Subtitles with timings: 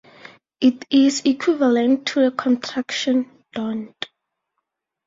[0.59, 4.09] It is the equivalent to the contraction "don't".